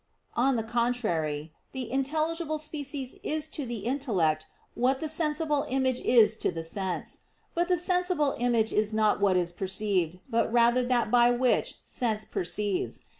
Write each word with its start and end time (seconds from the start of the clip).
On 0.35 0.55
the 0.55 0.63
contrary, 0.63 1.53
The 1.73 1.91
intelligible 1.91 2.57
species 2.57 3.19
is 3.21 3.47
to 3.49 3.67
the 3.67 3.85
intellect 3.85 4.47
what 4.73 4.99
the 4.99 5.07
sensible 5.07 5.63
image 5.69 5.99
is 5.99 6.35
to 6.37 6.49
the 6.51 6.63
sense. 6.63 7.19
But 7.53 7.67
the 7.67 7.77
sensible 7.77 8.35
image 8.39 8.73
is 8.73 8.93
not 8.95 9.21
what 9.21 9.37
is 9.37 9.51
perceived, 9.51 10.17
but 10.27 10.51
rather 10.51 10.83
that 10.85 11.11
by 11.11 11.29
which 11.29 11.75
sense 11.83 12.25
perceives. 12.25 13.03